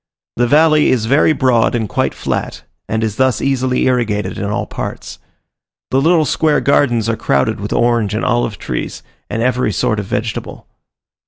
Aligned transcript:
The 0.37 0.47
valley 0.47 0.89
is 0.89 1.05
very 1.05 1.31
broad 1.31 1.75
and 1.75 1.87
quite 1.87 2.15
flat, 2.15 2.63
and 2.89 3.03
is 3.03 3.17
thus 3.17 3.39
easily 3.39 3.85
irrigated 3.85 4.39
in 4.39 4.45
all 4.45 4.65
parts. 4.65 5.19
The 5.91 6.01
little 6.01 6.25
square 6.25 6.59
gardens 6.59 7.07
are 7.07 7.15
crowded 7.15 7.59
with 7.59 7.71
orange 7.71 8.15
and 8.15 8.25
olive 8.25 8.57
trees, 8.57 9.03
and 9.29 9.43
every 9.43 9.71
sort 9.71 9.99
of 9.99 10.07
vegetable. 10.07 10.65